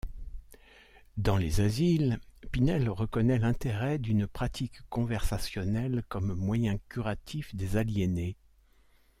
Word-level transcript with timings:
Dans 1.17 1.37
les 1.37 1.61
asiles, 1.61 2.19
Pinel 2.51 2.89
reconnaît 2.89 3.37
l’intérêt 3.37 3.99
d’une 3.99 4.25
pratique 4.25 4.81
conversationnelle 4.89 6.03
comme 6.09 6.33
moyen 6.33 6.79
curatif 6.89 7.53
des 7.53 7.77
aliénés. 7.77 8.35